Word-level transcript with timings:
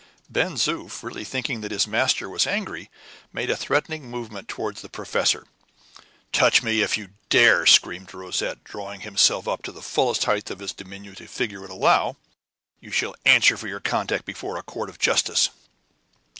Ben 0.31 0.55
Zoof, 0.55 1.03
really 1.03 1.23
thinking 1.23 1.61
that 1.61 1.69
his 1.69 1.85
master 1.85 2.27
was 2.27 2.47
angry, 2.47 2.89
made 3.31 3.51
a 3.51 3.55
threatening 3.55 4.09
movement 4.09 4.47
towards 4.47 4.81
the 4.81 4.89
professor. 4.89 5.45
"Touch 6.33 6.63
me 6.63 6.81
if 6.81 6.97
you 6.97 7.09
dare!" 7.29 7.67
screamed 7.67 8.11
Rosette, 8.11 8.63
drawing 8.63 9.01
himself 9.01 9.47
up 9.47 9.61
to 9.61 9.71
the 9.71 9.83
fullest 9.83 10.23
height 10.23 10.47
his 10.47 10.73
diminutive 10.73 11.29
figure 11.29 11.61
would 11.61 11.69
allow. 11.69 12.15
"You 12.79 12.89
shall 12.89 13.13
answer 13.27 13.55
for 13.57 13.67
your 13.67 13.79
conduct 13.79 14.25
before 14.25 14.57
a 14.57 14.63
court 14.63 14.89
of 14.89 14.97
justice!" 14.97 15.51